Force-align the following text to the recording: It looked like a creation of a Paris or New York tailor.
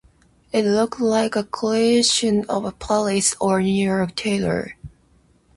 It 0.51 0.65
looked 0.65 0.99
like 0.99 1.35
a 1.35 1.43
creation 1.43 2.43
of 2.49 2.65
a 2.65 2.71
Paris 2.71 3.35
or 3.39 3.61
New 3.61 3.85
York 3.87 4.15
tailor. 4.15 4.75